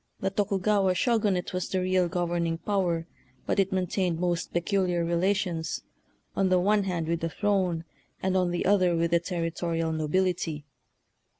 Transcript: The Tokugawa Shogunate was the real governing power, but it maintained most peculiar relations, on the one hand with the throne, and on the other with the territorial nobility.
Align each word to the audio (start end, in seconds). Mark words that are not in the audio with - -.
The 0.19 0.31
Tokugawa 0.31 0.95
Shogunate 0.95 1.53
was 1.53 1.69
the 1.69 1.79
real 1.79 2.07
governing 2.07 2.57
power, 2.57 3.05
but 3.45 3.59
it 3.59 3.71
maintained 3.71 4.19
most 4.19 4.51
peculiar 4.51 5.05
relations, 5.05 5.83
on 6.35 6.49
the 6.49 6.57
one 6.57 6.85
hand 6.85 7.07
with 7.07 7.19
the 7.19 7.29
throne, 7.29 7.83
and 8.19 8.35
on 8.35 8.49
the 8.49 8.65
other 8.65 8.95
with 8.95 9.11
the 9.11 9.19
territorial 9.19 9.91
nobility. 9.91 10.65